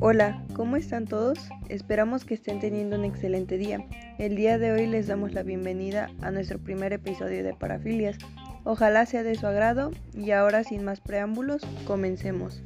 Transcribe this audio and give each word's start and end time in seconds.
Hola, 0.00 0.42
¿cómo 0.54 0.76
están 0.76 1.06
todos? 1.06 1.38
Esperamos 1.68 2.24
que 2.24 2.34
estén 2.34 2.60
teniendo 2.60 2.96
un 2.96 3.04
excelente 3.04 3.58
día. 3.58 3.84
El 4.18 4.36
día 4.36 4.56
de 4.56 4.72
hoy 4.72 4.86
les 4.86 5.06
damos 5.06 5.34
la 5.34 5.42
bienvenida 5.42 6.08
a 6.22 6.30
nuestro 6.30 6.58
primer 6.58 6.92
episodio 6.92 7.44
de 7.44 7.52
Parafilias. 7.52 8.16
Ojalá 8.64 9.04
sea 9.06 9.22
de 9.22 9.34
su 9.34 9.46
agrado 9.46 9.90
y 10.14 10.30
ahora 10.30 10.64
sin 10.64 10.84
más 10.84 11.00
preámbulos, 11.00 11.62
comencemos. 11.86 12.62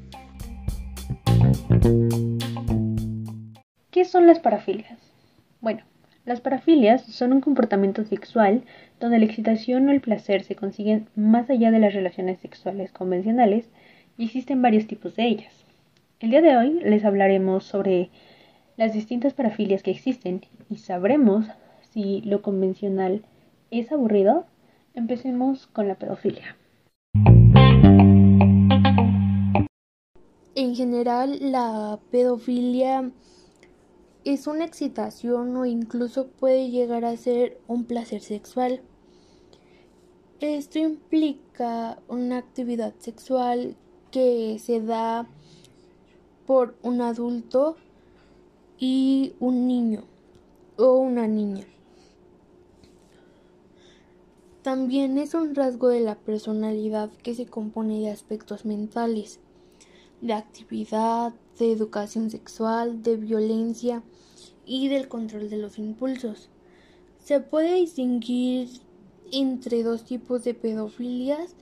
¿Qué 3.90 4.04
son 4.04 4.26
las 4.26 4.38
parafilias? 4.38 4.98
Bueno, 5.60 5.82
las 6.24 6.40
parafilias 6.40 7.02
son 7.02 7.32
un 7.32 7.40
comportamiento 7.40 8.04
sexual 8.04 8.62
donde 9.00 9.18
la 9.18 9.24
excitación 9.24 9.88
o 9.88 9.90
el 9.90 10.00
placer 10.00 10.44
se 10.44 10.54
consiguen 10.54 11.08
más 11.16 11.50
allá 11.50 11.72
de 11.72 11.80
las 11.80 11.94
relaciones 11.94 12.38
sexuales 12.38 12.92
convencionales 12.92 13.68
y 14.16 14.26
existen 14.26 14.62
varios 14.62 14.86
tipos 14.86 15.16
de 15.16 15.26
ellas. 15.26 15.64
El 16.20 16.30
día 16.30 16.40
de 16.40 16.56
hoy 16.56 16.80
les 16.84 17.04
hablaremos 17.04 17.64
sobre 17.64 18.10
las 18.76 18.92
distintas 18.92 19.34
parafilias 19.34 19.82
que 19.82 19.90
existen 19.90 20.42
y 20.70 20.76
sabremos 20.76 21.46
si 21.90 22.20
lo 22.20 22.40
convencional 22.40 23.24
es 23.72 23.90
aburrido. 23.90 24.46
Empecemos 24.94 25.66
con 25.66 25.88
la 25.88 25.96
pedofilia. 25.96 26.56
En 30.54 30.76
general, 30.76 31.38
la 31.40 31.98
pedofilia 32.12 33.10
es 34.24 34.46
una 34.46 34.64
excitación 34.64 35.56
o 35.56 35.66
incluso 35.66 36.28
puede 36.28 36.70
llegar 36.70 37.04
a 37.04 37.16
ser 37.16 37.60
un 37.66 37.84
placer 37.84 38.20
sexual. 38.20 38.82
Esto 40.40 40.78
implica 40.78 41.98
una 42.08 42.38
actividad 42.38 42.94
sexual 42.98 43.76
que 44.10 44.58
se 44.60 44.80
da 44.80 45.26
por 46.46 46.76
un 46.82 47.00
adulto 47.00 47.76
y 48.78 49.34
un 49.40 49.66
niño 49.66 50.04
o 50.76 50.98
una 50.98 51.26
niña. 51.26 51.64
También 54.62 55.18
es 55.18 55.34
un 55.34 55.56
rasgo 55.56 55.88
de 55.88 56.00
la 56.00 56.14
personalidad 56.14 57.10
que 57.24 57.34
se 57.34 57.46
compone 57.46 58.00
de 58.00 58.10
aspectos 58.10 58.64
mentales, 58.64 59.40
de 60.20 60.34
actividad, 60.34 61.34
de 61.58 61.72
educación 61.72 62.30
sexual, 62.30 63.02
de 63.02 63.16
violencia 63.16 64.04
y 64.66 64.88
del 64.88 65.08
control 65.08 65.50
de 65.50 65.58
los 65.58 65.78
impulsos. 65.78 66.48
Se 67.18 67.40
puede 67.40 67.74
distinguir 67.74 68.68
entre 69.30 69.82
dos 69.82 70.04
tipos 70.04 70.44
de 70.44 70.54
pedofilias, 70.54 71.54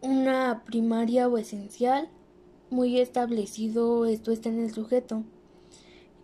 una 0.00 0.64
primaria 0.64 1.28
o 1.28 1.38
esencial, 1.38 2.08
muy 2.70 2.98
establecido 2.98 4.06
esto 4.06 4.32
está 4.32 4.48
en 4.48 4.60
el 4.60 4.72
sujeto, 4.72 5.22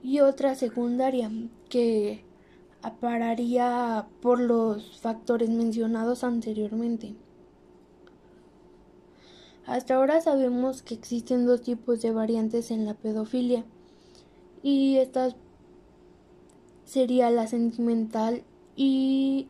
y 0.03 0.21
otra 0.21 0.55
secundaria 0.55 1.31
que 1.69 2.25
apararía 2.83 4.06
por 4.23 4.41
los 4.41 5.01
factores 5.01 5.51
mencionados 5.51 6.25
anteriormente. 6.25 7.15
Hasta 9.67 9.97
ahora 9.97 10.21
sabemos 10.21 10.83
que 10.83 10.95
existen 10.95 11.47
dos 11.47 11.62
tipos 11.62 12.01
de 12.03 12.11
variantes 12.11 12.71
en 12.71 12.87
la 12.87 12.95
pedofilia 12.95 13.65
y 14.62 14.98
esta 14.98 15.34
sería 16.84 17.30
la 17.30 17.47
sentimental 17.47 18.42
y 18.77 19.48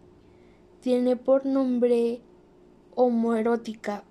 tiene 0.81 1.17
por 1.17 1.47
nombre 1.47 2.21
homoerótica. 2.95 4.05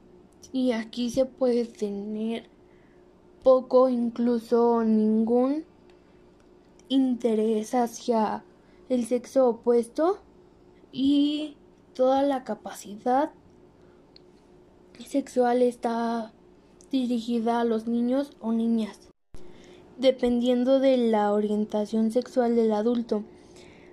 Y 0.52 0.72
aquí 0.72 1.10
se 1.10 1.26
puede 1.26 1.66
tener 1.66 2.50
poco 3.44 3.90
incluso 3.90 4.84
ningún 4.84 5.64
interés 6.90 7.76
hacia 7.76 8.44
el 8.90 9.06
sexo 9.06 9.48
opuesto 9.48 10.20
y 10.92 11.56
toda 11.94 12.24
la 12.24 12.44
capacidad 12.44 13.32
sexual 15.06 15.62
está 15.62 16.34
dirigida 16.92 17.62
a 17.62 17.64
los 17.64 17.88
niños 17.88 18.32
o 18.42 18.52
niñas 18.52 19.09
dependiendo 20.00 20.80
de 20.80 20.98
la 20.98 21.32
orientación 21.34 22.12
sexual 22.12 22.56
del 22.56 22.72
adulto. 22.72 23.24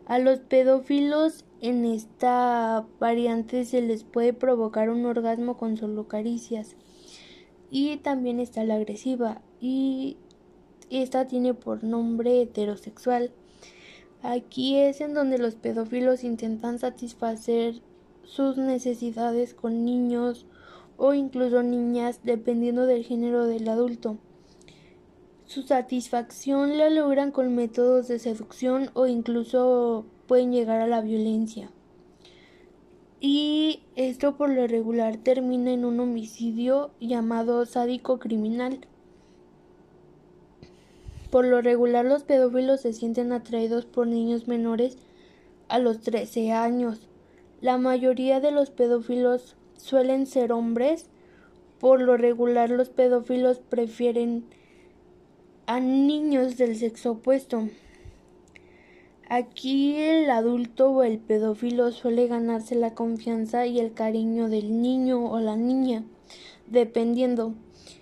A 0.07 0.21
los 0.21 0.39
pedófilos 0.39 1.45
en 1.61 1.85
esta 1.85 2.87
variante 3.01 3.65
se 3.65 3.83
les 3.83 4.05
puede 4.05 4.33
provocar 4.33 4.89
un 4.89 5.05
orgasmo 5.05 5.57
con 5.57 5.77
solo 5.77 6.07
caricias. 6.07 6.77
Y 7.71 7.97
también 7.97 8.39
está 8.39 8.63
la 8.63 8.77
agresiva 8.77 9.43
y 9.61 10.17
esta 10.91 11.27
tiene 11.27 11.55
por 11.55 11.83
nombre 11.83 12.41
heterosexual. 12.41 13.33
Aquí 14.23 14.77
es 14.77 15.01
en 15.01 15.13
donde 15.13 15.39
los 15.39 15.57
pedófilos 15.57 16.23
intentan 16.23 16.79
satisfacer 16.79 17.83
sus 18.23 18.57
necesidades 18.57 19.55
con 19.55 19.85
niños 19.85 20.47
o 20.97 21.15
incluso 21.15 21.65
niñas 21.65 22.21
dependiendo 22.23 22.87
del 22.87 23.05
género 23.05 23.47
del 23.47 23.69
adulto. 23.69 24.19
Su 25.47 25.63
satisfacción 25.63 26.77
la 26.77 26.91
logran 26.91 27.31
con 27.31 27.55
métodos 27.55 28.09
de 28.09 28.19
seducción 28.19 28.91
o 28.95 29.07
incluso 29.07 30.05
pueden 30.27 30.51
llegar 30.51 30.81
a 30.81 30.89
la 30.89 31.01
violencia. 31.01 31.71
Y 33.21 33.81
esto 33.95 34.37
por 34.37 34.51
lo 34.51 34.67
regular 34.67 35.19
termina 35.19 35.73
en 35.73 35.85
un 35.85 36.01
homicidio 36.01 36.91
llamado 37.01 37.65
sádico 37.65 38.19
criminal. 38.19 38.81
Por 41.31 41.47
lo 41.47 41.63
regular 41.63 42.05
los 42.05 42.25
pedófilos 42.25 42.81
se 42.81 42.93
sienten 42.93 43.33
atraídos 43.33 43.87
por 43.87 44.09
niños 44.09 44.49
menores 44.49 44.99
a 45.69 45.79
los 45.79 46.01
13 46.01 46.51
años. 46.53 47.09
La 47.61 47.79
mayoría 47.79 48.41
de 48.41 48.51
los 48.51 48.71
pedófilos 48.71 49.55
suelen 49.77 50.27
ser 50.27 50.51
hombres. 50.51 51.07
Por 51.79 52.01
lo 52.03 52.17
regular 52.17 52.71
los 52.71 52.89
pedófilos 52.89 53.61
prefieren 53.61 54.45
a 55.67 55.81
niños 55.81 56.57
del 56.57 56.77
sexo 56.77 57.13
opuesto. 57.13 57.69
Aquí 59.29 59.97
el 59.97 60.31
adulto 60.31 60.91
o 60.91 61.03
el 61.03 61.19
pedófilo 61.19 61.91
suele 61.91 62.29
ganarse 62.29 62.77
la 62.77 62.95
confianza 62.95 63.67
y 63.67 63.81
el 63.81 63.93
cariño 63.93 64.49
del 64.49 64.81
niño 64.81 65.29
o 65.29 65.41
la 65.41 65.57
niña, 65.57 66.05
dependiendo, 66.69 67.55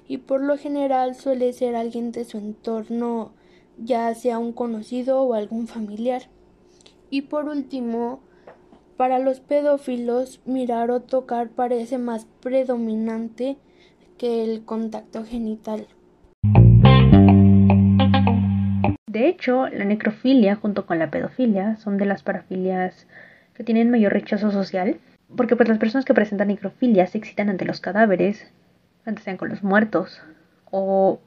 y 0.06 0.19
por 0.19 0.42
lo 0.42 0.58
general 0.58 1.14
suele 1.14 1.54
ser 1.54 1.74
alguien 1.74 2.12
de 2.12 2.26
su 2.26 2.36
entorno, 2.36 3.32
ya 3.78 4.14
sea 4.14 4.38
un 4.38 4.53
conocido 4.53 5.22
o 5.22 5.32
algún 5.32 5.66
familiar. 5.66 6.24
Y 7.08 7.22
por 7.22 7.48
último, 7.48 8.20
para 8.98 9.19
los 9.19 9.41
pedófilos, 9.41 10.41
mirar 10.44 10.91
o 10.91 11.00
tocar 11.00 11.48
parece 11.48 11.97
más 11.97 12.26
predominante 12.42 13.56
que 14.19 14.44
el 14.44 14.66
contacto 14.66 15.24
genital. 15.24 15.86
De 19.14 19.28
hecho, 19.28 19.69
la 19.69 19.84
necrofilia 19.84 20.56
junto 20.56 20.86
con 20.86 20.98
la 20.98 21.08
pedofilia 21.08 21.76
son 21.76 21.98
de 21.98 22.04
las 22.04 22.25
parafilias 22.25 23.06
que 23.54 23.62
tienen 23.62 23.88
mayor 23.88 24.12
rechazo 24.12 24.50
social, 24.50 24.98
porque 25.36 25.54
pues 25.54 25.69
las 25.69 25.78
personas 25.78 26.04
que 26.04 26.14
presentan 26.14 26.48
necrofilia 26.48 27.06
se 27.06 27.19
excitan 27.19 27.48
ante 27.48 27.64
los 27.64 27.80
cadáveres, 27.80 28.50
sean 29.22 29.36
con 29.36 29.50
los 29.50 29.62
muertos, 29.62 30.20
o 30.69 31.20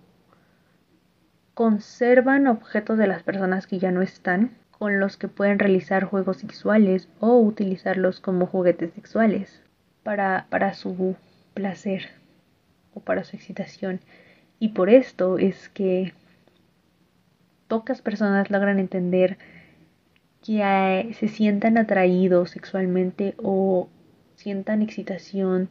conservan 1.53 2.47
objetos 2.47 2.97
de 2.97 3.07
las 3.07 3.23
personas 3.23 3.67
que 3.67 3.79
ya 3.79 3.91
no 3.91 4.01
están, 4.01 4.51
con 4.71 4.99
los 4.99 5.15
que 5.15 5.29
pueden 5.29 5.57
realizar 5.57 6.03
juegos 6.03 6.35
sexuales 6.39 7.07
o 7.21 7.39
utilizarlos 7.39 8.19
como 8.19 8.47
juguetes 8.47 8.91
sexuales 8.95 9.61
para, 10.03 10.47
para 10.49 10.73
su 10.73 11.15
placer 11.53 12.09
o 12.93 12.99
para 12.99 13.23
su 13.23 13.37
excitación. 13.37 14.01
Y 14.59 14.69
por 14.69 14.89
esto 14.89 15.37
es 15.37 15.69
que 15.69 16.11
pocas 17.67 18.01
personas 18.01 18.49
logran 18.49 18.79
entender 18.79 19.37
que 20.43 20.61
eh, 20.61 21.13
se 21.13 21.27
sientan 21.27 21.77
atraídos 21.77 22.51
sexualmente 22.51 23.35
o 23.37 23.89
sientan 24.35 24.81
excitación 24.81 25.69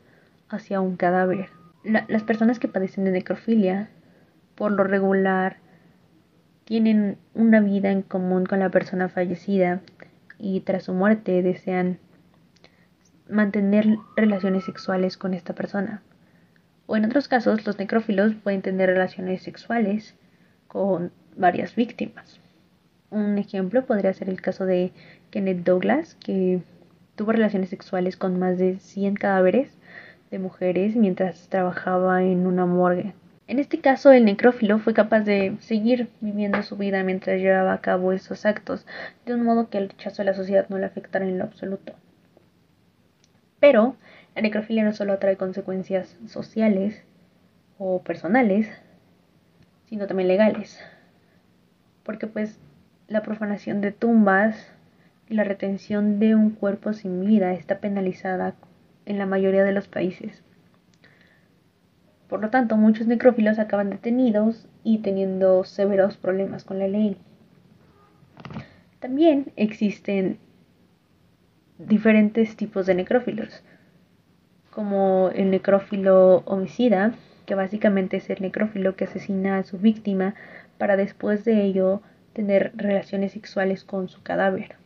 hacia 0.48 0.80
un 0.80 0.96
cadáver. 0.96 1.48
las 1.84 2.22
personas 2.24 2.58
que 2.58 2.68
padecen 2.68 3.04
de 3.04 3.12
necrofilia, 3.12 3.88
por 4.54 4.72
lo 4.72 4.84
regular, 4.84 5.58
tienen 6.64 7.16
una 7.34 7.60
vida 7.60 7.90
en 7.92 8.02
común 8.02 8.44
con 8.44 8.58
la 8.58 8.70
persona 8.70 9.08
fallecida 9.08 9.80
y 10.38 10.60
tras 10.60 10.84
su 10.84 10.94
muerte 10.94 11.42
desean 11.42 11.98
mantener 13.28 13.98
relaciones 14.16 14.64
sexuales 14.64 15.16
con 15.16 15.32
esta 15.32 15.54
persona. 15.54 16.02
O 16.86 16.96
en 16.96 17.04
otros 17.04 17.28
casos, 17.28 17.66
los 17.66 17.78
necrófilos 17.78 18.34
pueden 18.34 18.62
tener 18.62 18.88
relaciones 18.88 19.42
sexuales 19.42 20.16
con 20.66 21.12
varias 21.36 21.74
víctimas. 21.74 22.40
Un 23.10 23.38
ejemplo 23.38 23.86
podría 23.86 24.12
ser 24.12 24.28
el 24.28 24.40
caso 24.40 24.66
de 24.66 24.92
Kenneth 25.30 25.64
Douglas, 25.64 26.16
que 26.16 26.60
tuvo 27.14 27.32
relaciones 27.32 27.70
sexuales 27.70 28.16
con 28.16 28.38
más 28.38 28.58
de 28.58 28.78
100 28.78 29.14
cadáveres 29.14 29.76
de 30.30 30.38
mujeres 30.38 30.96
mientras 30.96 31.48
trabajaba 31.48 32.22
en 32.22 32.46
una 32.46 32.66
morgue. 32.66 33.14
En 33.48 33.60
este 33.60 33.80
caso, 33.80 34.10
el 34.10 34.24
necrófilo 34.24 34.80
fue 34.80 34.92
capaz 34.92 35.20
de 35.20 35.56
seguir 35.60 36.08
viviendo 36.20 36.62
su 36.64 36.76
vida 36.76 37.04
mientras 37.04 37.40
llevaba 37.40 37.74
a 37.74 37.80
cabo 37.80 38.12
esos 38.12 38.44
actos, 38.44 38.86
de 39.24 39.34
un 39.34 39.44
modo 39.44 39.70
que 39.70 39.78
el 39.78 39.88
rechazo 39.88 40.22
de 40.22 40.30
la 40.30 40.34
sociedad 40.34 40.66
no 40.68 40.78
le 40.78 40.86
afectara 40.86 41.24
en 41.24 41.38
lo 41.38 41.44
absoluto. 41.44 41.94
Pero 43.60 43.94
la 44.34 44.42
necrofilia 44.42 44.84
no 44.84 44.92
solo 44.92 45.18
trae 45.18 45.36
consecuencias 45.36 46.16
sociales 46.26 47.04
o 47.78 48.02
personales, 48.02 48.68
sino 49.88 50.08
también 50.08 50.28
legales. 50.28 50.80
Porque 52.06 52.26
pues 52.26 52.58
la 53.08 53.22
profanación 53.22 53.82
de 53.82 53.92
tumbas 53.92 54.72
y 55.28 55.34
la 55.34 55.44
retención 55.44 56.18
de 56.18 56.34
un 56.34 56.50
cuerpo 56.50 56.92
sin 56.92 57.26
vida 57.26 57.52
está 57.52 57.80
penalizada 57.80 58.54
en 59.04 59.18
la 59.18 59.26
mayoría 59.26 59.64
de 59.64 59.72
los 59.72 59.88
países. 59.88 60.42
Por 62.28 62.40
lo 62.40 62.50
tanto, 62.50 62.76
muchos 62.76 63.06
necrófilos 63.06 63.58
acaban 63.58 63.90
detenidos 63.90 64.66
y 64.82 64.98
teniendo 64.98 65.64
severos 65.64 66.16
problemas 66.16 66.64
con 66.64 66.78
la 66.78 66.88
ley. 66.88 67.16
También 69.00 69.52
existen 69.56 70.38
diferentes 71.78 72.56
tipos 72.56 72.86
de 72.86 72.94
necrófilos, 72.94 73.62
como 74.70 75.30
el 75.34 75.50
necrófilo 75.50 76.38
homicida, 76.46 77.14
que 77.46 77.54
básicamente 77.54 78.16
es 78.16 78.28
el 78.30 78.42
necrófilo 78.42 78.96
que 78.96 79.04
asesina 79.04 79.58
a 79.58 79.62
su 79.62 79.78
víctima 79.78 80.34
para 80.78 80.96
después 80.96 81.44
de 81.44 81.64
ello 81.64 82.02
tener 82.32 82.72
relaciones 82.74 83.32
sexuales 83.32 83.84
con 83.84 84.08
su 84.08 84.22
cadáver. 84.22 84.76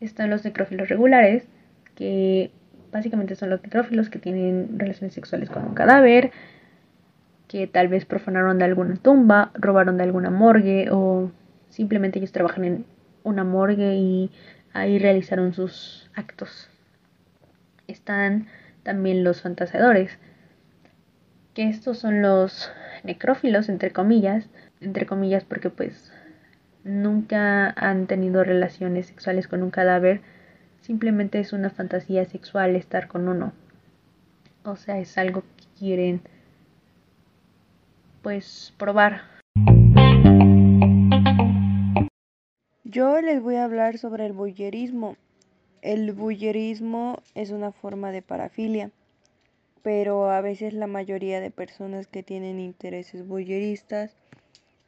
Están 0.00 0.30
los 0.30 0.44
necrófilos 0.44 0.88
regulares, 0.88 1.46
que 1.94 2.50
básicamente 2.92 3.34
son 3.34 3.50
los 3.50 3.62
necrófilos 3.62 4.08
que 4.08 4.18
tienen 4.18 4.78
relaciones 4.78 5.14
sexuales 5.14 5.50
con 5.50 5.64
un 5.64 5.74
cadáver, 5.74 6.30
que 7.48 7.66
tal 7.66 7.88
vez 7.88 8.04
profanaron 8.04 8.58
de 8.58 8.64
alguna 8.64 8.96
tumba, 8.96 9.50
robaron 9.54 9.96
de 9.96 10.04
alguna 10.04 10.30
morgue 10.30 10.88
o 10.90 11.30
simplemente 11.68 12.18
ellos 12.18 12.32
trabajan 12.32 12.64
en 12.64 12.86
una 13.22 13.44
morgue 13.44 13.96
y 13.96 14.30
ahí 14.72 14.98
realizaron 14.98 15.52
sus 15.52 16.10
actos. 16.14 16.68
Están 17.86 18.46
también 18.82 19.24
los 19.24 19.42
fantaseadores, 19.42 20.18
que 21.54 21.68
estos 21.68 21.98
son 21.98 22.22
los 22.22 22.70
necrófilos, 23.06 23.68
entre 23.68 23.92
comillas, 23.92 24.48
entre 24.80 25.06
comillas 25.06 25.44
porque 25.44 25.70
pues 25.70 26.12
nunca 26.84 27.70
han 27.70 28.06
tenido 28.06 28.44
relaciones 28.44 29.06
sexuales 29.06 29.48
con 29.48 29.62
un 29.62 29.70
cadáver, 29.70 30.20
simplemente 30.80 31.40
es 31.40 31.52
una 31.52 31.70
fantasía 31.70 32.24
sexual 32.26 32.76
estar 32.76 33.08
con 33.08 33.28
uno. 33.28 33.52
O 34.64 34.76
sea, 34.76 34.98
es 34.98 35.16
algo 35.16 35.42
que 35.42 35.64
quieren 35.78 36.20
pues 38.22 38.74
probar. 38.76 39.22
Yo 42.84 43.20
les 43.20 43.42
voy 43.42 43.56
a 43.56 43.64
hablar 43.64 43.98
sobre 43.98 44.26
el 44.26 44.32
bullerismo. 44.32 45.16
El 45.82 46.12
bullerismo 46.12 47.22
es 47.34 47.50
una 47.50 47.70
forma 47.70 48.10
de 48.10 48.22
parafilia 48.22 48.90
pero 49.86 50.32
a 50.32 50.40
veces 50.40 50.72
la 50.72 50.88
mayoría 50.88 51.40
de 51.40 51.52
personas 51.52 52.08
que 52.08 52.24
tienen 52.24 52.58
intereses 52.58 53.24
voyeristas 53.24 54.16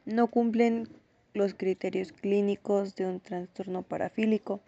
no 0.03 0.27
cumplen 0.27 0.89
los 1.33 1.53
criterios 1.53 2.11
clínicos 2.11 2.97
de 2.97 3.05
un 3.05 3.21
trastorno 3.21 3.83
parafílico, 3.83 4.59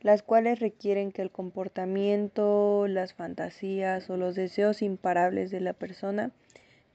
las 0.00 0.24
cuales 0.24 0.58
requieren 0.58 1.12
que 1.12 1.22
el 1.22 1.30
comportamiento, 1.30 2.88
las 2.88 3.14
fantasías 3.14 4.10
o 4.10 4.16
los 4.16 4.34
deseos 4.34 4.82
imparables 4.82 5.52
de 5.52 5.60
la 5.60 5.72
persona 5.72 6.32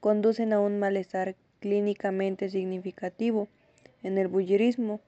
conducen 0.00 0.52
a 0.52 0.60
un 0.60 0.78
malestar 0.78 1.36
clínicamente 1.60 2.50
significativo 2.50 3.48
en 4.02 4.18
el 4.18 4.28
bullerismo. 4.28 5.00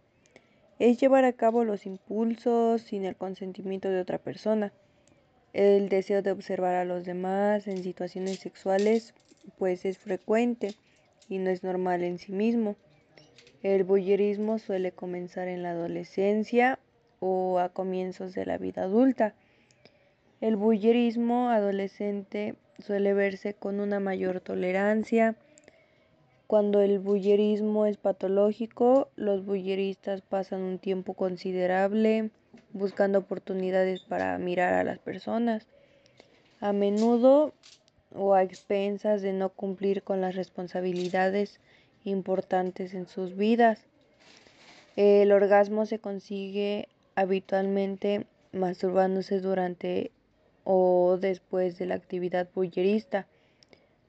Es 0.79 0.99
llevar 0.99 1.27
a 1.27 1.35
cabo 1.35 1.65
los 1.65 1.85
impulsos 1.85 2.81
sin 2.81 3.05
el 3.05 3.15
consentimiento 3.15 3.91
de 3.91 4.01
otra 4.01 4.17
persona 4.17 4.73
el 5.53 5.89
deseo 5.89 6.23
de 6.23 6.31
observar 6.31 6.75
a 6.75 6.85
los 6.85 7.05
demás 7.05 7.67
en 7.67 7.83
situaciones 7.83 8.39
sexuales 8.39 9.15
pues 9.59 9.85
es 9.85 9.99
frecuente 9.99 10.75
y 11.29 11.39
no 11.39 11.51
es 11.51 11.63
normal 11.63 12.03
en 12.05 12.19
sí 12.19 12.33
mismo. 12.33 12.77
El 13.63 13.85
bullerismo 13.85 14.59
suele 14.59 14.93
comenzar 14.93 15.49
en 15.49 15.63
la 15.63 15.71
adolescencia 15.71 16.79
o 17.21 17.59
a 17.59 17.69
comienzos 17.69 18.35
de 18.35 18.47
la 18.47 18.59
vida 18.59 18.85
adulta. 18.85 19.35
El 20.41 20.57
bullerismo 20.57 21.51
adolescente 21.51 22.55
suele 22.79 23.15
verse 23.15 23.55
con 23.55 23.79
una 23.79 24.01
mayor 24.01 24.41
tolerancia. 24.41 25.37
Cuando 26.47 26.81
el 26.81 26.99
bullerismo 26.99 27.87
es 27.87 27.97
patológico, 27.99 29.09
los 29.17 29.45
bulleristas 29.45 30.23
pasan 30.23 30.63
un 30.63 30.79
tiempo 30.79 31.15
considerable 31.15 32.31
buscando 32.73 33.21
oportunidades 33.21 34.01
para 34.01 34.39
mirar 34.39 34.75
a 34.75 34.85
las 34.85 34.99
personas, 34.99 35.67
a 36.61 36.73
menudo 36.73 37.53
o 38.15 38.35
a 38.35 38.43
expensas 38.43 39.23
de 39.23 39.33
no 39.33 39.51
cumplir 39.51 40.03
con 40.03 40.21
las 40.21 40.37
responsabilidades 40.37 41.61
importantes 42.05 42.95
en 42.95 43.07
sus 43.07 43.37
vidas. 43.37 43.81
El 44.97 45.33
orgasmo 45.33 45.87
se 45.87 45.99
consigue 45.99 46.89
habitualmente 47.15 48.27
masturbándose 48.53 49.41
durante 49.41 50.11
o 50.65 51.19
después 51.21 51.79
de 51.79 51.87
la 51.87 51.95
actividad 51.95 52.49
bullerista. 52.55 53.27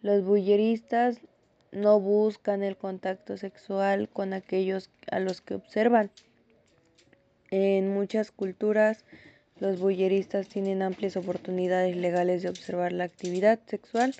Los 0.02 0.24
bulleristas 0.24 1.20
no 1.72 2.00
buscan 2.00 2.64
el 2.64 2.78
contacto 2.78 3.38
sexual 3.38 4.10
con 4.10 4.34
aquellos 4.34 4.90
a 5.10 5.20
los 5.20 5.42
que 5.42 5.56
observan. 5.56 6.12
En 7.56 7.94
muchas 7.94 8.32
culturas, 8.32 9.06
los 9.60 9.80
bulleristas 9.80 10.48
tienen 10.48 10.82
amplias 10.82 11.16
oportunidades 11.16 11.96
legales 11.96 12.42
de 12.42 12.50
observar 12.50 12.92
la 12.92 13.04
actividad 13.04 13.60
sexual. 13.68 14.16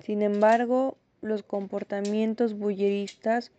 Sin 0.00 0.22
embargo, 0.22 0.96
los 1.20 1.42
comportamientos 1.42 2.56
bulleristas 2.56 3.52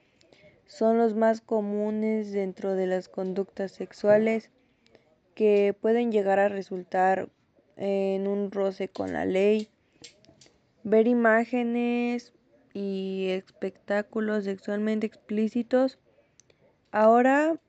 son 0.66 0.98
los 0.98 1.14
más 1.14 1.42
comunes 1.42 2.32
dentro 2.32 2.74
de 2.74 2.88
las 2.88 3.08
conductas 3.08 3.72
sexuales 3.72 4.50
que 5.36 5.76
pueden 5.80 6.12
llegar 6.12 6.40
a 6.40 6.50
resultar 6.50 7.30
en 7.76 8.28
un 8.28 8.50
roce 8.50 8.88
con 8.88 9.14
la 9.14 9.26
ley, 9.26 9.68
ver 10.84 11.08
imágenes 11.08 12.34
y 12.74 13.28
espectáculos 13.30 14.46
sexualmente 14.46 15.06
explícitos. 15.06 16.00
Ahora 16.92 17.60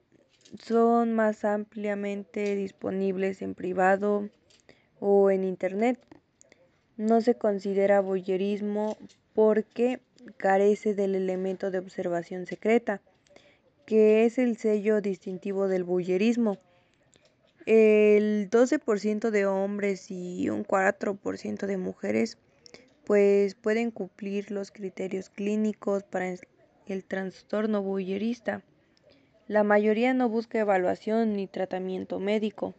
son 0.59 1.15
más 1.15 1.45
ampliamente 1.45 2.55
disponibles 2.55 3.43
en 3.43 3.55
privado 3.55 4.29
o 5.01 5.31
en 5.31 5.45
Internet. 5.45 5.99
No 6.97 7.21
se 7.21 7.35
considera 7.35 8.01
voyerismo 8.01 8.97
porque 9.35 10.01
carece 10.37 10.95
del 10.95 11.15
elemento 11.15 11.71
de 11.71 11.79
observación 11.79 12.47
secreta, 12.47 13.01
que 13.87 14.25
es 14.25 14.39
el 14.39 14.57
sello 14.57 15.01
distintivo 15.01 15.69
del 15.69 15.85
voyerismo. 15.85 16.59
El 17.67 18.49
12% 18.51 19.31
de 19.31 19.47
hombres 19.47 20.11
y 20.11 20.49
un 20.49 20.65
4% 20.65 21.67
de 21.67 21.77
mujeres 21.77 22.39
pues 23.05 23.55
pueden 23.55 23.91
cumplir 23.91 24.51
los 24.51 24.71
criterios 24.71 25.31
clínicos 25.31 26.03
para 26.03 26.35
el 26.87 27.05
trastorno 27.05 27.83
voyerista. 27.83 28.63
La 29.49 29.65
mayoría 29.65 30.13
no 30.13 30.29
busca 30.29 30.59
evaluación 30.59 31.33
ni 31.33 31.47
tratamiento 31.47 32.19
médico, 32.19 32.75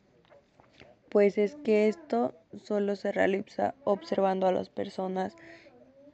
pues 1.09 1.39
es 1.39 1.55
que 1.55 1.87
esto 1.87 2.35
solo 2.63 2.95
se 2.95 3.11
realiza 3.11 3.73
observando 3.85 4.45
a 4.45 4.51
las 4.51 4.69
personas 4.69 5.35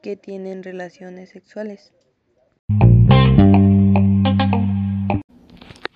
que 0.01 0.15
tienen 0.15 0.63
relaciones 0.63 1.31
sexuales. 1.31 1.91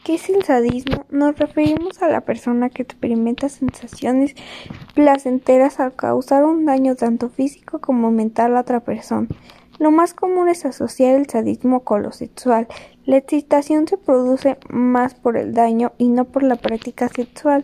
¿Qué 0.03 0.15
es 0.15 0.29
el 0.29 0.43
sadismo? 0.43 1.05
Nos 1.09 1.39
referimos 1.39 2.01
a 2.01 2.09
la 2.09 2.19
persona 2.19 2.69
que 2.69 2.81
experimenta 2.81 3.47
sensaciones 3.47 4.35
placenteras 4.93 5.79
al 5.79 5.95
causar 5.95 6.43
un 6.43 6.65
daño 6.65 6.95
tanto 6.95 7.29
físico 7.29 7.79
como 7.79 8.11
mental 8.11 8.57
a 8.57 8.61
otra 8.61 8.81
persona. 8.81 9.29
Lo 9.79 9.91
más 9.91 10.13
común 10.13 10.49
es 10.49 10.65
asociar 10.65 11.15
el 11.15 11.29
sadismo 11.29 11.85
con 11.85 12.03
lo 12.03 12.11
sexual. 12.11 12.67
La 13.05 13.15
excitación 13.15 13.87
se 13.87 13.97
produce 13.97 14.57
más 14.69 15.15
por 15.15 15.37
el 15.37 15.53
daño 15.53 15.93
y 15.97 16.09
no 16.09 16.25
por 16.25 16.43
la 16.43 16.57
práctica 16.57 17.07
sexual. 17.07 17.63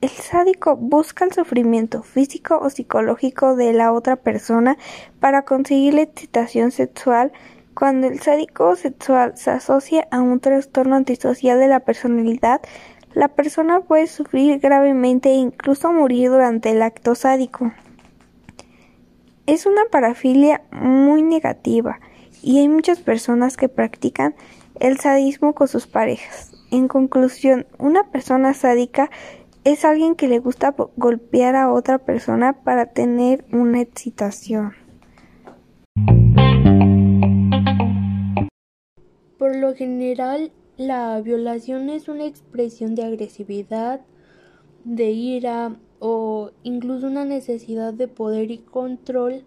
El 0.00 0.08
sádico 0.08 0.76
busca 0.76 1.26
el 1.26 1.32
sufrimiento 1.32 2.02
físico 2.02 2.58
o 2.58 2.70
psicológico 2.70 3.54
de 3.54 3.74
la 3.74 3.92
otra 3.92 4.16
persona 4.16 4.78
para 5.20 5.42
conseguir 5.44 5.92
la 5.92 6.02
excitación 6.02 6.70
sexual. 6.70 7.32
Cuando 7.74 8.06
el 8.06 8.20
sádico 8.20 8.74
sexual 8.74 9.36
se 9.36 9.50
asocia 9.50 10.08
a 10.10 10.22
un 10.22 10.40
trastorno 10.40 10.96
antisocial 10.96 11.58
de 11.58 11.68
la 11.68 11.80
personalidad, 11.80 12.62
la 13.12 13.28
persona 13.28 13.80
puede 13.80 14.06
sufrir 14.06 14.58
gravemente 14.58 15.28
e 15.28 15.34
incluso 15.34 15.92
morir 15.92 16.30
durante 16.30 16.70
el 16.70 16.80
acto 16.80 17.14
sádico. 17.14 17.72
Es 19.46 19.66
una 19.66 19.82
parafilia 19.90 20.62
muy 20.72 21.22
negativa 21.22 22.00
y 22.42 22.60
hay 22.60 22.68
muchas 22.68 23.00
personas 23.00 23.58
que 23.58 23.68
practican 23.68 24.34
el 24.80 24.98
sadismo 24.98 25.54
con 25.54 25.68
sus 25.68 25.86
parejas. 25.86 26.52
En 26.70 26.88
conclusión, 26.88 27.66
una 27.78 28.10
persona 28.10 28.54
sádica 28.54 29.10
es 29.64 29.84
alguien 29.84 30.14
que 30.14 30.28
le 30.28 30.38
gusta 30.38 30.74
golpear 30.96 31.56
a 31.56 31.70
otra 31.70 31.98
persona 31.98 32.64
para 32.64 32.86
tener 32.86 33.44
una 33.52 33.82
excitación. 33.82 34.72
Por 39.38 39.56
lo 39.56 39.74
general, 39.74 40.52
la 40.78 41.20
violación 41.20 41.90
es 41.90 42.08
una 42.08 42.24
expresión 42.24 42.94
de 42.94 43.04
agresividad, 43.04 44.00
de 44.84 45.10
ira 45.10 45.76
o 46.06 46.50
incluso 46.64 47.06
una 47.06 47.24
necesidad 47.24 47.94
de 47.94 48.08
poder 48.08 48.50
y 48.50 48.58
control 48.58 49.42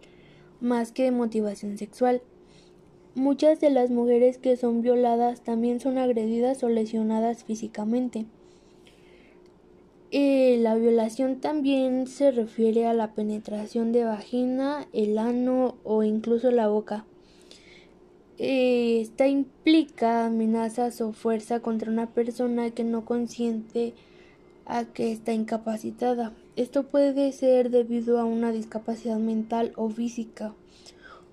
más 0.60 0.92
que 0.92 1.04
de 1.04 1.12
motivación 1.12 1.78
sexual. 1.78 2.24
Muchas 3.14 3.60
de 3.60 3.70
las 3.70 3.92
mujeres 3.92 4.40
que 4.40 4.58
son 4.58 4.82
violadas 4.82 5.42
también 5.42 5.80
son 5.80 6.00
agredidas 6.00 6.64
o 6.64 6.70
lesionadas 6.70 7.44
físicamente. 7.44 8.26
Eh, 10.10 10.58
la 10.60 10.74
violación 10.74 11.42
también 11.42 12.08
se 12.08 12.32
refiere 12.32 12.88
a 12.88 12.96
la 12.96 13.14
penetración 13.14 13.92
de 13.92 14.06
vagina, 14.06 14.88
el 14.94 15.20
ano 15.20 15.76
o 15.84 16.02
incluso 16.02 16.50
la 16.50 16.70
boca. 16.70 17.06
Eh, 18.40 19.00
esta 19.02 19.28
implica 19.28 20.26
amenazas 20.26 21.02
o 21.02 21.14
fuerza 21.14 21.60
contra 21.60 21.92
una 21.92 22.08
persona 22.08 22.72
que 22.72 22.84
no 22.84 23.06
consiente 23.06 23.94
a 24.68 24.86
que 24.86 25.12
está 25.12 25.34
incapacitada. 25.34 26.34
Esto 26.56 26.84
puede 26.84 27.32
ser 27.32 27.72
debido 27.72 28.20
a 28.20 28.26
una 28.26 28.52
discapacidad 28.52 29.18
mental 29.18 29.74
o 29.76 29.90
física 29.90 30.54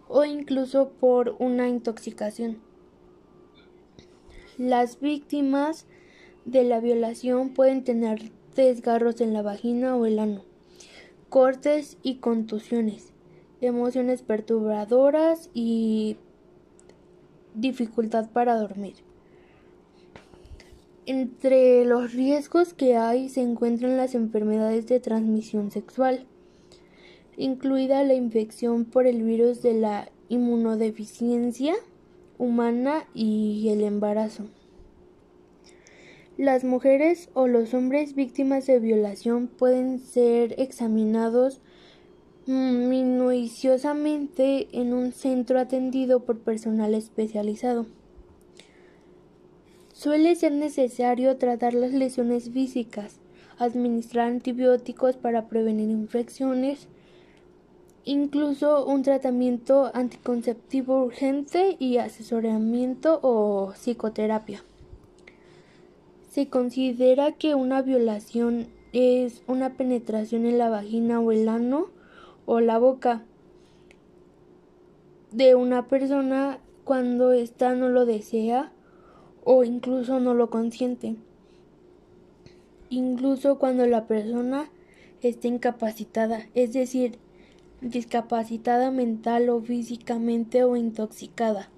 o 0.08 0.24
incluso 0.24 0.90
por 0.90 1.34
una 1.38 1.68
intoxicación. 1.68 2.58
Las 4.56 5.00
víctimas 5.00 5.86
de 6.44 6.62
la 6.62 6.78
violación 6.78 7.50
pueden 7.50 7.82
tener 7.82 8.30
desgarros 8.54 9.20
en 9.20 9.32
la 9.32 9.42
vagina 9.42 9.96
o 9.96 10.06
el 10.06 10.20
ano, 10.20 10.44
cortes 11.28 11.98
y 12.02 12.16
contusiones, 12.16 13.12
emociones 13.60 14.22
perturbadoras 14.22 15.50
y 15.54 16.18
dificultad 17.54 18.30
para 18.30 18.56
dormir. 18.56 18.94
Entre 21.06 21.84
los 21.84 22.14
riesgos 22.14 22.72
que 22.72 22.96
hay 22.96 23.28
se 23.28 23.42
encuentran 23.42 23.98
las 23.98 24.14
enfermedades 24.14 24.86
de 24.86 25.00
transmisión 25.00 25.70
sexual, 25.70 26.24
incluida 27.36 28.02
la 28.04 28.14
infección 28.14 28.86
por 28.86 29.06
el 29.06 29.22
virus 29.22 29.60
de 29.60 29.74
la 29.74 30.10
inmunodeficiencia 30.30 31.74
humana 32.38 33.04
y 33.12 33.68
el 33.68 33.82
embarazo. 33.82 34.44
Las 36.38 36.64
mujeres 36.64 37.28
o 37.34 37.48
los 37.48 37.74
hombres 37.74 38.14
víctimas 38.14 38.66
de 38.66 38.80
violación 38.80 39.46
pueden 39.46 40.00
ser 40.00 40.58
examinados 40.58 41.60
minuciosamente 42.46 44.68
en 44.72 44.94
un 44.94 45.12
centro 45.12 45.60
atendido 45.60 46.24
por 46.24 46.40
personal 46.40 46.94
especializado. 46.94 47.84
Suele 50.04 50.34
ser 50.34 50.52
necesario 50.52 51.38
tratar 51.38 51.72
las 51.72 51.94
lesiones 51.94 52.50
físicas, 52.50 53.20
administrar 53.58 54.28
antibióticos 54.28 55.16
para 55.16 55.48
prevenir 55.48 55.88
infecciones, 55.88 56.88
incluso 58.04 58.84
un 58.84 59.02
tratamiento 59.02 59.90
anticonceptivo 59.94 61.02
urgente 61.04 61.78
y 61.78 61.96
asesoramiento 61.96 63.18
o 63.22 63.72
psicoterapia. 63.72 64.62
Se 66.30 66.50
considera 66.50 67.32
que 67.32 67.54
una 67.54 67.80
violación 67.80 68.66
es 68.92 69.40
una 69.46 69.70
penetración 69.70 70.44
en 70.44 70.58
la 70.58 70.68
vagina 70.68 71.18
o 71.18 71.32
el 71.32 71.48
ano 71.48 71.86
o 72.44 72.60
la 72.60 72.76
boca 72.76 73.22
de 75.30 75.54
una 75.54 75.88
persona 75.88 76.58
cuando 76.84 77.32
ésta 77.32 77.74
no 77.74 77.88
lo 77.88 78.04
desea 78.04 78.70
o 79.44 79.64
incluso 79.64 80.20
no 80.20 80.34
lo 80.34 80.50
consiente. 80.50 81.16
Incluso 82.90 83.58
cuando 83.58 83.86
la 83.86 84.06
persona 84.06 84.70
está 85.22 85.48
incapacitada, 85.48 86.46
es 86.54 86.72
decir, 86.72 87.18
discapacitada 87.80 88.90
mental 88.90 89.48
o 89.50 89.60
físicamente 89.60 90.64
o 90.64 90.76
intoxicada. 90.76 91.68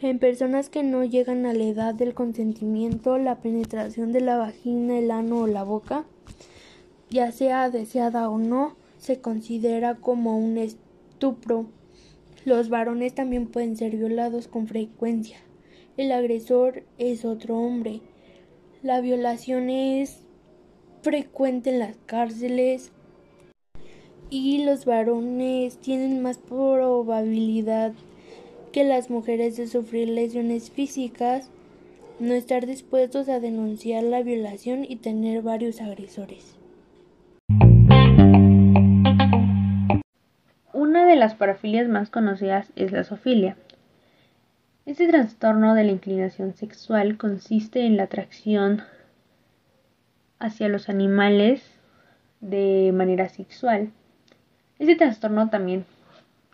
En 0.00 0.18
personas 0.18 0.68
que 0.68 0.82
no 0.82 1.04
llegan 1.04 1.46
a 1.46 1.54
la 1.54 1.64
edad 1.64 1.94
del 1.94 2.14
consentimiento, 2.14 3.18
la 3.18 3.40
penetración 3.40 4.12
de 4.12 4.20
la 4.20 4.36
vagina, 4.36 4.98
el 4.98 5.10
ano 5.10 5.40
o 5.40 5.46
la 5.46 5.62
boca 5.62 6.04
ya 7.14 7.30
sea 7.30 7.70
deseada 7.70 8.28
o 8.28 8.38
no, 8.38 8.74
se 8.98 9.20
considera 9.20 9.94
como 9.94 10.36
un 10.36 10.58
estupro. 10.58 11.66
Los 12.44 12.68
varones 12.68 13.14
también 13.14 13.46
pueden 13.46 13.76
ser 13.76 13.96
violados 13.96 14.48
con 14.48 14.66
frecuencia. 14.66 15.38
El 15.96 16.10
agresor 16.10 16.82
es 16.98 17.24
otro 17.24 17.56
hombre. 17.56 18.00
La 18.82 19.00
violación 19.00 19.70
es 19.70 20.18
frecuente 21.02 21.70
en 21.70 21.78
las 21.78 21.96
cárceles 22.06 22.90
y 24.28 24.64
los 24.64 24.86
varones 24.86 25.78
tienen 25.78 26.20
más 26.20 26.38
probabilidad 26.38 27.92
que 28.72 28.82
las 28.82 29.08
mujeres 29.08 29.56
de 29.56 29.68
sufrir 29.68 30.08
lesiones 30.08 30.72
físicas, 30.72 31.48
no 32.18 32.34
estar 32.34 32.66
dispuestos 32.66 33.28
a 33.28 33.38
denunciar 33.38 34.02
la 34.02 34.22
violación 34.22 34.84
y 34.88 34.96
tener 34.96 35.42
varios 35.42 35.80
agresores. 35.80 36.56
Una 40.72 41.06
de 41.06 41.14
las 41.14 41.36
parafilias 41.36 41.88
más 41.88 42.10
conocidas 42.10 42.72
es 42.74 42.90
la 42.90 43.04
zoofilia. 43.04 43.56
Este 44.86 45.08
trastorno 45.08 45.74
de 45.74 45.84
la 45.84 45.92
inclinación 45.92 46.52
sexual 46.52 47.16
consiste 47.16 47.86
en 47.86 47.96
la 47.96 48.02
atracción 48.02 48.82
hacia 50.38 50.68
los 50.68 50.90
animales 50.90 51.62
de 52.42 52.92
manera 52.92 53.30
sexual. 53.30 53.92
Este 54.78 54.94
trastorno 54.94 55.48
también 55.48 55.86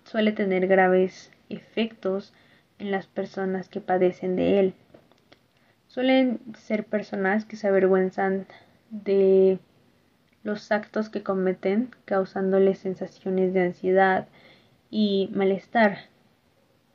suele 0.04 0.30
tener 0.30 0.68
graves 0.68 1.32
efectos 1.48 2.32
en 2.78 2.92
las 2.92 3.08
personas 3.08 3.68
que 3.68 3.80
padecen 3.80 4.36
de 4.36 4.60
él. 4.60 4.74
Suelen 5.88 6.38
ser 6.56 6.84
personas 6.84 7.44
que 7.44 7.56
se 7.56 7.66
avergüenzan 7.66 8.46
de 8.90 9.58
los 10.44 10.70
actos 10.70 11.08
que 11.08 11.24
cometen 11.24 11.90
causándoles 12.04 12.78
sensaciones 12.78 13.52
de 13.54 13.62
ansiedad 13.62 14.28
y 14.88 15.30
malestar. 15.34 15.98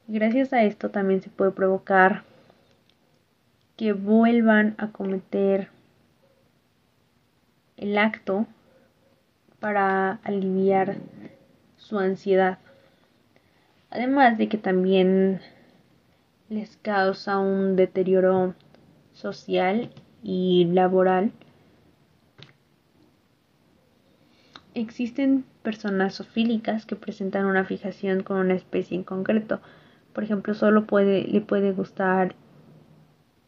Gracias 0.08 0.54
a 0.54 0.64
esto 0.64 0.92
también 0.92 1.22
se 1.22 1.30
puede 1.30 1.52
provocar 1.52 2.24
que 3.76 3.94
vuelvan 3.94 4.76
a 4.78 4.92
cometer 4.92 5.70
el 7.78 7.98
acto 7.98 8.46
para 9.60 10.20
aliviar 10.24 10.98
su 11.78 12.00
ansiedad. 12.00 12.60
Además 13.90 14.38
de 14.38 14.48
que 14.48 14.58
también 14.58 15.42
les 16.50 16.78
causa 16.78 17.40
un 17.40 17.76
deterioro 17.76 18.54
social 19.14 19.90
y 20.24 20.66
laboral 20.66 21.32
Existen 24.76 25.46
personas 25.64 26.18
zoofílicas 26.18 26.86
que 26.86 26.98
presentan 26.98 27.46
una 27.46 27.64
fijación 27.64 28.24
con 28.24 28.36
una 28.36 28.56
especie 28.56 28.98
en 28.98 29.06
concreto. 29.06 29.62
Por 30.16 30.24
ejemplo, 30.24 30.54
solo 30.54 30.88
puede, 30.88 31.24
le 31.26 31.42
puede 31.42 31.74
gustar 31.74 32.36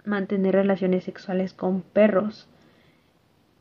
mantener 0.03 0.53
relaciones 0.53 1.05
sexuales 1.05 1.53
con 1.53 1.81
perros. 1.81 2.49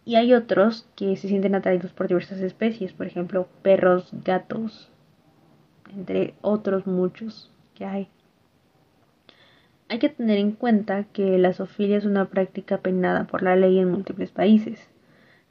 Y 0.04 0.16
hay 0.16 0.34
otros 0.34 0.88
que 0.96 1.16
se 1.16 1.28
sienten 1.28 1.54
atraídos 1.54 1.92
por 1.92 2.08
diversas 2.08 2.40
especies, 2.40 2.92
por 2.92 3.06
ejemplo, 3.06 3.46
perros, 3.62 4.10
gatos, 4.24 4.90
entre 5.94 6.34
otros 6.42 6.88
muchos 6.88 7.52
que 7.76 7.84
hay. 7.84 8.08
Hay 9.88 10.00
que 10.00 10.08
tener 10.08 10.38
en 10.38 10.50
cuenta 10.50 11.04
que 11.04 11.38
la 11.38 11.52
zoofilia 11.52 11.96
es 11.96 12.06
una 12.06 12.24
práctica 12.24 12.78
penada 12.78 13.28
por 13.28 13.44
la 13.44 13.54
ley 13.54 13.78
en 13.78 13.92
múltiples 13.92 14.32
países, 14.32 14.88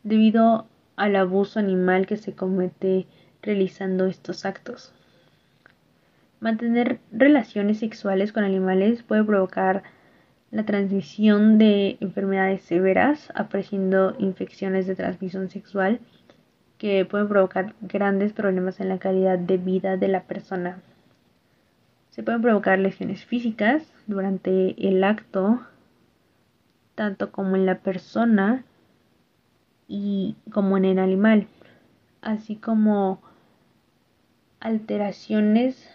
debido 0.04 0.68
al 0.98 1.16
abuso 1.16 1.58
animal 1.58 2.06
que 2.06 2.18
se 2.18 2.34
comete 2.34 3.08
realizando 3.42 4.08
estos 4.08 4.46
actos. 4.46 4.94
Mantener 6.40 7.00
relaciones 7.12 7.80
sexuales 7.80 8.32
con 8.32 8.44
animales 8.44 9.04
puede 9.04 9.24
provocar 9.24 9.84
la 10.52 10.66
transmisión 10.66 11.58
de 11.58 11.98
enfermedades 12.00 12.62
severas, 12.62 13.32
apareciendo 13.36 14.16
infecciones 14.20 14.88
de 14.88 14.96
transmisión 14.96 15.50
sexual 15.50 16.00
que 16.78 17.06
pueden 17.06 17.28
provocar 17.28 17.74
grandes 17.82 18.34
problemas 18.34 18.80
en 18.80 18.90
la 18.90 19.00
calidad 19.00 19.40
de 19.40 19.58
vida 19.58 19.98
de 19.98 20.08
la 20.08 20.24
persona. 20.24 20.82
Se 22.10 22.24
pueden 22.24 22.42
provocar 22.42 22.80
lesiones 22.80 23.26
físicas 23.26 23.84
durante 24.08 24.76
el 24.88 25.04
acto, 25.04 25.62
tanto 26.96 27.32
como 27.32 27.56
en 27.56 27.66
la 27.66 27.80
persona 27.80 28.64
y 29.88 30.36
como 30.52 30.78
en 30.78 30.86
el 30.86 31.00
animal, 31.00 31.48
así 32.22 32.56
como 32.56 33.22
alteraciones 34.60 35.90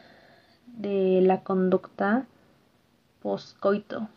de 0.76 1.20
la 1.22 1.42
conducta 1.42 2.26
postcoito. 3.20 4.08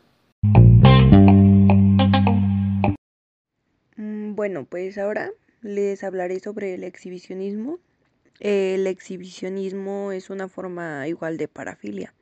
Mm, 3.98 4.36
bueno, 4.36 4.66
pues 4.66 4.98
ahora 4.98 5.32
les 5.62 6.04
hablaré 6.04 6.40
sobre 6.40 6.74
el 6.74 6.84
exhibicionismo. 6.84 7.80
El 8.40 8.88
exhibicionismo 8.88 10.12
es 10.12 10.30
una 10.30 10.48
forma 10.48 11.08
igual 11.08 11.38
de 11.38 11.48
parafilia. 11.48 12.14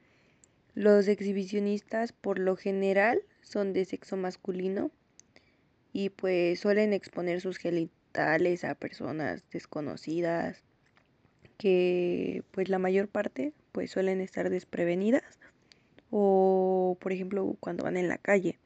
Los 0.74 1.08
exhibicionistas 1.08 2.14
por 2.14 2.40
lo 2.40 2.56
general 2.56 3.22
son 3.42 3.74
de 3.74 3.86
sexo 3.86 4.18
masculino 4.18 4.92
y 5.94 6.10
pues 6.10 6.60
suelen 6.60 6.94
exponer 6.94 7.42
sus 7.42 7.58
genitales 7.58 8.64
a 8.64 8.76
personas 8.76 9.44
desconocidas 9.52 10.64
que 11.58 12.44
pues 12.52 12.70
la 12.70 12.80
mayor 12.80 13.08
parte 13.08 13.54
pues 13.72 13.92
suelen 13.92 14.22
estar 14.22 14.50
desprevenidas 14.50 15.40
o 16.10 16.98
por 17.00 17.12
ejemplo 17.12 17.56
cuando 17.60 17.84
van 17.84 17.98
en 17.98 18.08
la 18.08 18.18
calle 18.18 18.60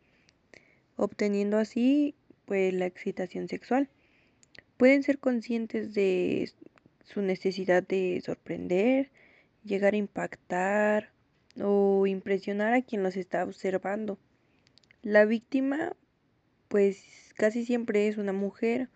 obteniendo 0.95 1.57
así 1.57 2.15
pues 2.45 2.73
la 2.73 2.85
excitación 2.85 3.47
sexual 3.47 3.89
pueden 4.77 5.03
ser 5.03 5.19
conscientes 5.19 5.93
de 5.93 6.51
su 7.03 7.21
necesidad 7.21 7.83
de 7.83 8.21
sorprender 8.25 9.11
llegar 9.63 9.93
a 9.93 9.97
impactar 9.97 11.11
o 11.61 12.07
impresionar 12.07 12.73
a 12.73 12.81
quien 12.81 13.03
los 13.03 13.15
está 13.15 13.43
observando 13.43 14.17
la 15.01 15.25
víctima 15.25 15.95
pues 16.67 17.33
casi 17.35 17.65
siempre 17.65 18.07
es 18.07 18.17
una 18.17 18.33
mujer 18.33 18.89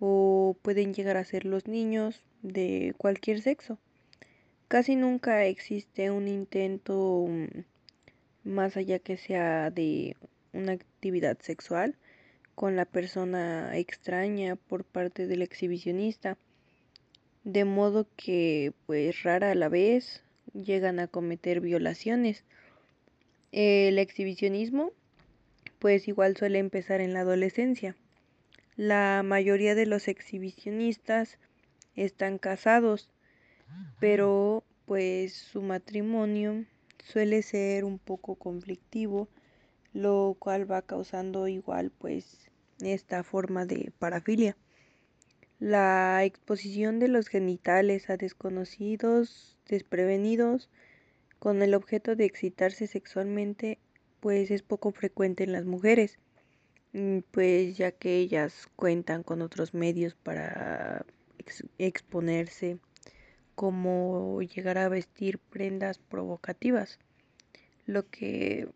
o 0.00 0.56
pueden 0.62 0.94
llegar 0.94 1.16
a 1.16 1.24
ser 1.24 1.44
los 1.44 1.66
niños 1.66 2.22
de 2.42 2.94
cualquier 2.96 3.40
sexo. 3.40 3.78
Casi 4.68 4.96
nunca 4.96 5.46
existe 5.46 6.10
un 6.10 6.28
intento 6.28 7.26
mm, 7.26 7.64
más 8.44 8.76
allá 8.76 8.98
que 8.98 9.16
sea 9.16 9.70
de 9.70 10.14
una 10.52 10.72
actividad 10.72 11.38
sexual 11.40 11.96
con 12.54 12.76
la 12.76 12.84
persona 12.84 13.76
extraña 13.78 14.56
por 14.56 14.84
parte 14.84 15.26
del 15.26 15.40
exhibicionista, 15.40 16.36
de 17.44 17.64
modo 17.64 18.06
que 18.16 18.72
pues 18.84 19.22
rara 19.22 19.52
a 19.52 19.54
la 19.54 19.70
vez 19.70 20.22
llegan 20.52 20.98
a 21.00 21.08
cometer 21.08 21.60
violaciones. 21.60 22.44
El 23.52 23.98
exhibicionismo 23.98 24.92
pues 25.78 26.08
igual 26.08 26.36
suele 26.36 26.58
empezar 26.58 27.00
en 27.00 27.14
la 27.14 27.20
adolescencia. 27.20 27.96
La 28.76 29.22
mayoría 29.24 29.74
de 29.74 29.86
los 29.86 30.08
exhibicionistas 30.08 31.38
están 31.96 32.38
casados, 32.38 33.08
pero 34.00 34.64
pues 34.86 35.34
su 35.34 35.62
matrimonio 35.62 36.64
suele 37.04 37.42
ser 37.42 37.84
un 37.84 37.98
poco 37.98 38.36
conflictivo, 38.36 39.28
lo 39.92 40.36
cual 40.38 40.70
va 40.70 40.82
causando 40.82 41.48
igual 41.48 41.90
pues 41.90 42.50
esta 42.80 43.22
forma 43.22 43.66
de 43.66 43.92
parafilia. 43.98 44.56
La 45.58 46.24
exposición 46.24 47.00
de 47.00 47.08
los 47.08 47.28
genitales 47.28 48.10
a 48.10 48.16
desconocidos 48.16 49.56
desprevenidos 49.66 50.70
con 51.38 51.62
el 51.62 51.74
objeto 51.74 52.16
de 52.16 52.24
excitarse 52.24 52.86
sexualmente 52.86 53.78
pues 54.20 54.50
es 54.50 54.62
poco 54.62 54.90
frecuente 54.92 55.44
en 55.44 55.52
las 55.52 55.64
mujeres, 55.64 56.18
mm, 56.92 57.20
pues 57.30 57.76
ya 57.76 57.92
que 57.92 58.18
ellas 58.18 58.68
cuentan 58.76 59.22
con 59.22 59.42
otros 59.42 59.74
medios 59.74 60.14
para 60.14 61.04
exponerse, 61.78 62.78
como 63.58 64.40
llegar 64.40 64.78
a 64.78 64.88
vestir 64.88 65.40
prendas 65.40 65.98
provocativas, 65.98 67.00
lo 67.86 68.08
que 68.08 68.68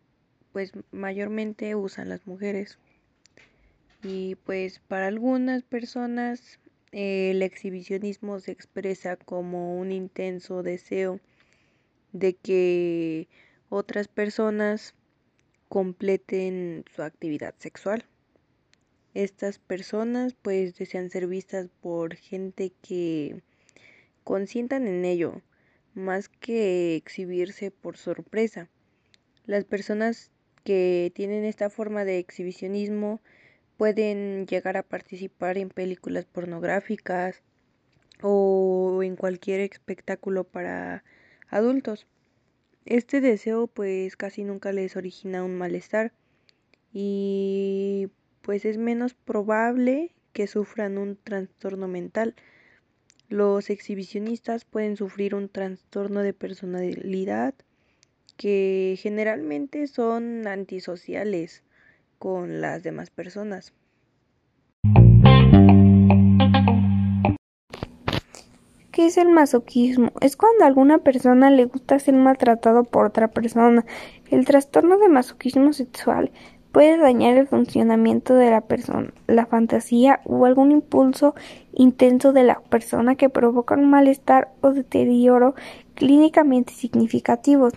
pues 0.51 0.73
mayormente 0.91 1.73
usan 1.75 2.09
las 2.09 2.27
mujeres. 2.27 2.77
Y 4.03 4.35
pues 4.43 4.79
para 4.79 5.07
algunas 5.07 5.63
personas 5.63 6.59
el 6.91 7.41
exhibicionismo 7.43 8.41
se 8.41 8.51
expresa 8.51 9.15
como 9.15 9.79
un 9.79 9.93
intenso 9.93 10.63
deseo 10.63 11.21
de 12.11 12.33
que 12.33 13.29
otras 13.69 14.09
personas 14.09 14.95
completen 15.69 16.83
su 16.93 17.03
actividad 17.03 17.55
sexual. 17.57 18.03
Estas 19.13 19.59
personas 19.59 20.33
pues 20.41 20.75
desean 20.75 21.09
ser 21.09 21.27
vistas 21.27 21.69
por 21.81 22.15
gente 22.15 22.73
que 22.81 23.41
consientan 24.23 24.87
en 24.87 25.05
ello, 25.05 25.41
más 25.93 26.29
que 26.29 26.95
exhibirse 26.95 27.71
por 27.71 27.97
sorpresa. 27.97 28.69
Las 29.45 29.65
personas 29.65 30.31
que 30.63 31.11
tienen 31.13 31.43
esta 31.43 31.69
forma 31.69 32.05
de 32.05 32.19
exhibicionismo 32.19 33.21
pueden 33.77 34.47
llegar 34.47 34.77
a 34.77 34.83
participar 34.83 35.57
en 35.57 35.69
películas 35.69 36.25
pornográficas 36.25 37.43
o 38.21 39.01
en 39.03 39.15
cualquier 39.15 39.59
espectáculo 39.59 40.45
para 40.45 41.03
adultos. 41.49 42.07
Este 42.85 43.21
deseo 43.21 43.67
pues 43.67 44.15
casi 44.15 44.43
nunca 44.43 44.71
les 44.71 44.95
origina 44.95 45.43
un 45.43 45.55
malestar 45.55 46.13
y 46.91 48.09
pues 48.41 48.65
es 48.65 48.77
menos 48.77 49.13
probable 49.13 50.13
que 50.33 50.47
sufran 50.47 50.97
un 50.97 51.15
trastorno 51.15 51.87
mental. 51.87 52.35
Los 53.33 53.71
exhibicionistas 53.71 54.63
pueden 54.63 54.95
sufrir 54.95 55.33
un 55.33 55.49
trastorno 55.49 56.19
de 56.19 56.33
personalidad 56.33 57.55
que 58.37 58.95
generalmente 59.01 59.87
son 59.87 60.45
antisociales 60.45 61.63
con 62.19 62.61
las 62.61 62.83
demás 62.83 63.09
personas. 63.09 63.73
¿Qué 68.91 69.07
es 69.07 69.17
el 69.17 69.29
masoquismo? 69.29 70.11
Es 70.21 70.37
cuando 70.37 70.65
a 70.65 70.67
alguna 70.67 70.99
persona 70.99 71.49
le 71.49 71.65
gusta 71.65 71.97
ser 71.97 72.13
maltratado 72.13 72.83
por 72.83 73.07
otra 73.07 73.29
persona. 73.29 73.83
El 74.29 74.45
trastorno 74.45 74.99
de 74.99 75.09
masoquismo 75.09 75.73
sexual 75.73 76.31
puede 76.73 76.97
dañar 76.97 77.37
el 77.37 77.47
funcionamiento 77.47 78.33
de 78.33 78.49
la 78.51 78.59
persona, 78.59 79.13
la 79.27 79.45
fantasía 79.45 80.19
o 80.25 80.45
algún 80.45 80.71
impulso 80.71 81.35
intenso 81.71 82.33
de 82.33 82.43
la 82.43 82.59
persona 82.59 83.15
que 83.15 83.29
provoca 83.29 83.75
un 83.75 83.89
malestar 83.89 84.49
o 84.59 84.71
deterioro 84.71 85.55
clínicamente 85.95 86.73
significativos. 86.73 87.71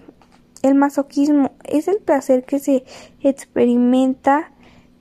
El 0.62 0.74
masoquismo 0.74 1.52
es 1.62 1.86
el 1.86 1.98
placer 1.98 2.44
que 2.44 2.58
se 2.58 2.84
experimenta 3.20 4.50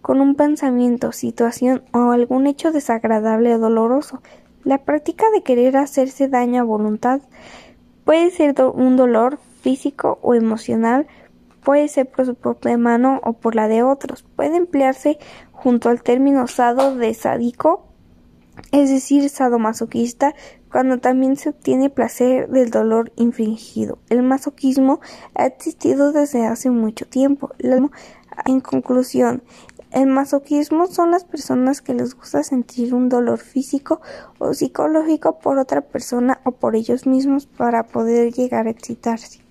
con 0.03 0.21
un 0.21 0.35
pensamiento, 0.35 1.11
situación 1.11 1.81
o 1.91 2.11
algún 2.11 2.45
hecho 2.45 2.71
desagradable 2.71 3.55
o 3.55 3.59
doloroso 3.59 4.21
la 4.65 4.79
práctica 4.79 5.25
de 5.33 5.43
querer 5.43 5.77
hacerse 5.77 6.27
daño 6.27 6.61
a 6.61 6.65
voluntad 6.65 7.21
puede 8.03 8.31
ser 8.31 8.55
un 8.73 8.97
dolor 8.97 9.37
físico 9.61 10.17
o 10.21 10.33
emocional, 10.33 11.07
puede 11.65 11.87
ser 11.89 12.09
por 12.09 12.25
su 12.25 12.35
propia 12.35 12.77
mano 12.77 13.19
o 13.23 13.33
por 13.33 13.55
la 13.55 13.67
de 13.67 13.83
otros. 13.83 14.23
Puede 14.23 14.55
emplearse 14.55 15.17
junto 15.51 15.89
al 15.89 16.03
término 16.03 16.47
sado 16.47 16.95
de 16.95 17.13
sádico, 17.13 17.87
es 18.71 18.89
decir, 18.89 19.27
sadomasoquista, 19.29 20.35
cuando 20.71 20.99
también 20.99 21.35
se 21.35 21.49
obtiene 21.49 21.89
placer 21.89 22.49
del 22.49 22.69
dolor 22.69 23.11
infringido. 23.15 23.97
El 24.09 24.21
masoquismo 24.23 25.01
ha 25.33 25.47
existido 25.47 26.13
desde 26.13 26.45
hace 26.45 26.69
mucho 26.69 27.07
tiempo. 27.07 27.51
En 28.45 28.59
conclusión, 28.61 29.41
el 29.91 30.07
masoquismo 30.07 30.87
son 30.87 31.11
las 31.11 31.23
personas 31.23 31.81
que 31.81 31.93
les 31.93 32.15
gusta 32.15 32.43
sentir 32.43 32.93
un 32.93 33.09
dolor 33.09 33.39
físico 33.39 34.01
o 34.37 34.53
psicológico 34.53 35.39
por 35.39 35.57
otra 35.57 35.81
persona 35.81 36.41
o 36.43 36.51
por 36.51 36.75
ellos 36.75 37.07
mismos 37.07 37.47
para 37.47 37.83
poder 37.83 38.33
llegar 38.33 38.67
a 38.67 38.71
excitarse. 38.71 39.44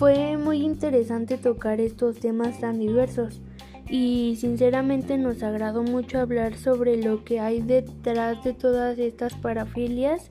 Fue 0.00 0.38
muy 0.38 0.62
interesante 0.62 1.36
tocar 1.36 1.78
estos 1.78 2.20
temas 2.20 2.58
tan 2.58 2.78
diversos 2.78 3.42
y 3.86 4.38
sinceramente 4.40 5.18
nos 5.18 5.42
agradó 5.42 5.82
mucho 5.82 6.20
hablar 6.20 6.56
sobre 6.56 6.96
lo 6.96 7.22
que 7.22 7.38
hay 7.38 7.60
detrás 7.60 8.42
de 8.42 8.54
todas 8.54 8.98
estas 8.98 9.34
parafilias 9.34 10.30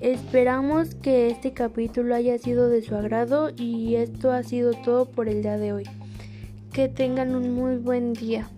Esperamos 0.00 0.94
que 0.94 1.28
este 1.28 1.52
capítulo 1.52 2.14
haya 2.14 2.38
sido 2.38 2.70
de 2.70 2.80
su 2.80 2.94
agrado 2.94 3.50
y 3.54 3.96
esto 3.96 4.30
ha 4.30 4.42
sido 4.42 4.72
todo 4.72 5.04
por 5.04 5.28
el 5.28 5.42
día 5.42 5.58
de 5.58 5.74
hoy. 5.74 5.84
Que 6.72 6.88
tengan 6.88 7.34
un 7.34 7.54
muy 7.54 7.76
buen 7.76 8.14
día. 8.14 8.48